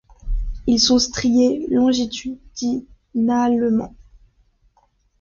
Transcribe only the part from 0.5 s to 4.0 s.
Ils sont striés longitudinalement.